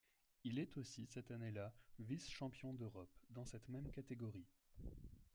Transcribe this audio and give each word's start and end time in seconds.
Il 0.43 0.57
est 0.57 0.77
aussi 0.77 1.05
cette 1.05 1.29
année-là 1.29 1.71
vice-champion 1.99 2.73
d'Europe 2.73 3.13
dans 3.29 3.45
cette 3.45 3.69
même 3.69 3.87
catégorie. 3.91 4.47